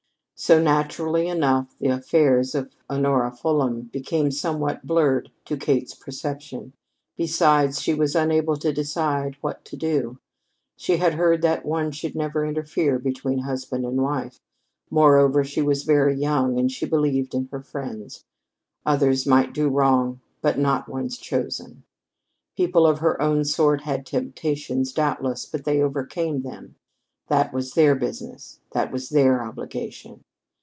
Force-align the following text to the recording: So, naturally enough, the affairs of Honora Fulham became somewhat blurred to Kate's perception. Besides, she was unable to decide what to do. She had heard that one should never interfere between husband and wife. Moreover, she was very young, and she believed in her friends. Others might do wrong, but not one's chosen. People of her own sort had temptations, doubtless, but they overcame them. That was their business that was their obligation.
So, 0.43 0.59
naturally 0.59 1.27
enough, 1.27 1.75
the 1.79 1.89
affairs 1.89 2.55
of 2.55 2.71
Honora 2.89 3.29
Fulham 3.31 3.83
became 3.93 4.31
somewhat 4.31 4.87
blurred 4.87 5.29
to 5.45 5.55
Kate's 5.55 5.93
perception. 5.93 6.73
Besides, 7.15 7.79
she 7.79 7.93
was 7.93 8.15
unable 8.15 8.57
to 8.57 8.73
decide 8.73 9.37
what 9.41 9.63
to 9.65 9.77
do. 9.77 10.17
She 10.75 10.97
had 10.97 11.13
heard 11.13 11.43
that 11.43 11.63
one 11.63 11.91
should 11.91 12.15
never 12.15 12.43
interfere 12.43 12.97
between 12.97 13.37
husband 13.41 13.85
and 13.85 14.01
wife. 14.01 14.39
Moreover, 14.89 15.43
she 15.43 15.61
was 15.61 15.83
very 15.83 16.15
young, 16.15 16.57
and 16.57 16.71
she 16.71 16.87
believed 16.87 17.35
in 17.35 17.47
her 17.51 17.61
friends. 17.61 18.25
Others 18.83 19.27
might 19.27 19.53
do 19.53 19.69
wrong, 19.69 20.21
but 20.41 20.57
not 20.57 20.89
one's 20.89 21.19
chosen. 21.19 21.83
People 22.57 22.87
of 22.87 22.97
her 22.97 23.21
own 23.21 23.45
sort 23.45 23.81
had 23.81 24.07
temptations, 24.07 24.91
doubtless, 24.91 25.45
but 25.45 25.65
they 25.65 25.83
overcame 25.83 26.41
them. 26.41 26.73
That 27.27 27.53
was 27.53 27.75
their 27.75 27.93
business 27.93 28.59
that 28.71 28.91
was 28.91 29.09
their 29.09 29.43
obligation. 29.43 30.23